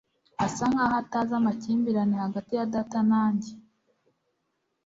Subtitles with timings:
[0.45, 3.53] asa nkaho atazi amakimbirane hagati ya data na njye